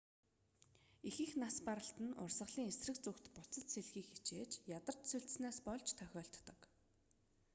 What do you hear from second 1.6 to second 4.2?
баралт нь урсгалын эсрэг зүгт буцаж сэлэхийг